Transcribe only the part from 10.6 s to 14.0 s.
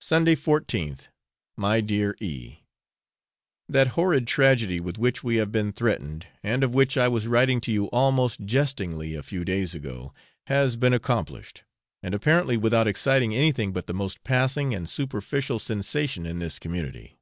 been accomplished, and apparently without exciting anything but the